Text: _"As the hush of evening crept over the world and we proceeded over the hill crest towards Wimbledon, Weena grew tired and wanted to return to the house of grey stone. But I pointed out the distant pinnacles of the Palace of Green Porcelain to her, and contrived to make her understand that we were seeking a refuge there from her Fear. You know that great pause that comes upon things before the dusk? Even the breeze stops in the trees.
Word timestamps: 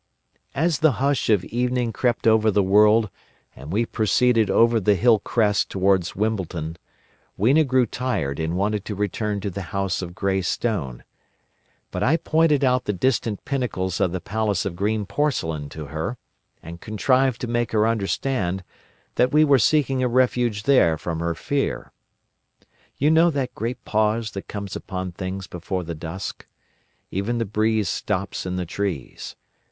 _"As 0.55 0.79
the 0.79 0.93
hush 0.93 1.29
of 1.29 1.45
evening 1.45 1.93
crept 1.93 2.25
over 2.25 2.49
the 2.49 2.63
world 2.63 3.11
and 3.55 3.71
we 3.71 3.85
proceeded 3.85 4.49
over 4.49 4.79
the 4.79 4.95
hill 4.95 5.19
crest 5.19 5.69
towards 5.69 6.15
Wimbledon, 6.15 6.77
Weena 7.37 7.63
grew 7.63 7.85
tired 7.85 8.39
and 8.39 8.57
wanted 8.57 8.83
to 8.85 8.95
return 8.95 9.41
to 9.41 9.51
the 9.51 9.61
house 9.69 10.01
of 10.01 10.15
grey 10.15 10.41
stone. 10.41 11.03
But 11.91 12.01
I 12.01 12.17
pointed 12.17 12.63
out 12.63 12.85
the 12.85 12.93
distant 12.93 13.45
pinnacles 13.45 14.01
of 14.01 14.11
the 14.11 14.19
Palace 14.19 14.65
of 14.65 14.75
Green 14.75 15.05
Porcelain 15.05 15.69
to 15.69 15.85
her, 15.93 16.17
and 16.63 16.81
contrived 16.81 17.39
to 17.41 17.47
make 17.47 17.71
her 17.71 17.85
understand 17.87 18.63
that 19.17 19.31
we 19.31 19.43
were 19.43 19.59
seeking 19.59 20.01
a 20.01 20.07
refuge 20.07 20.63
there 20.63 20.97
from 20.97 21.19
her 21.19 21.35
Fear. 21.35 21.91
You 22.97 23.11
know 23.11 23.29
that 23.29 23.53
great 23.53 23.85
pause 23.85 24.31
that 24.31 24.47
comes 24.47 24.75
upon 24.75 25.11
things 25.11 25.45
before 25.45 25.83
the 25.83 25.93
dusk? 25.93 26.47
Even 27.11 27.37
the 27.37 27.45
breeze 27.45 27.87
stops 27.87 28.47
in 28.47 28.55
the 28.55 28.65
trees. 28.65 29.35